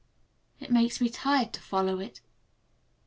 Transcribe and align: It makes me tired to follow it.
It 0.59 0.71
makes 0.71 0.99
me 0.99 1.09
tired 1.09 1.53
to 1.53 1.61
follow 1.61 1.99
it. 1.99 2.21